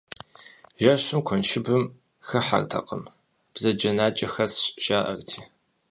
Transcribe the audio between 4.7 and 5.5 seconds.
жаӏэрти.